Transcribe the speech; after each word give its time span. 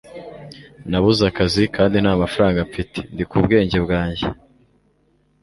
nabuze 0.89 1.23
akazi 1.31 1.63
kandi 1.75 1.95
nta 1.99 2.13
mafaranga 2.23 2.67
mfite. 2.69 2.99
ndi 3.13 3.23
ku 3.29 3.37
bwenge 3.45 3.77
bwanjye 3.85 4.25